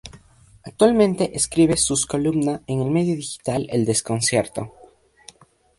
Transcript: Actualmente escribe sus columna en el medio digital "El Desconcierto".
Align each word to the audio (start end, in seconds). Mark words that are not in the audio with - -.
Actualmente 0.63 1.37
escribe 1.37 1.77
sus 1.77 2.07
columna 2.07 2.63
en 2.65 2.81
el 2.81 2.89
medio 2.89 3.15
digital 3.15 3.67
"El 3.69 3.85
Desconcierto". 3.85 4.73